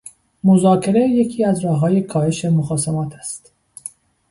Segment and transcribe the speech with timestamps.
[0.43, 3.51] مذاکره یکی از راههای کاهش مخاصمات است